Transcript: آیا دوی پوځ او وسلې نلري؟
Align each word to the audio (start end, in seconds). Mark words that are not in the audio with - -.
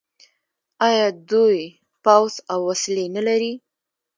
آیا 0.87 1.07
دوی 1.31 1.59
پوځ 2.03 2.33
او 2.51 2.59
وسلې 2.69 3.05
نلري؟ 3.15 3.53